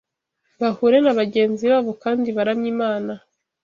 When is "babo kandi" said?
1.71-2.27